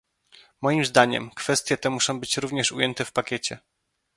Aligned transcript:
Moim 0.61 0.85
zdaniem, 0.85 1.29
kwestie 1.31 1.77
te 1.77 1.89
muszą 1.89 2.19
być 2.19 2.37
również 2.37 2.71
ujęte 2.71 3.05
w 3.05 3.11
pakiecie 3.11 3.57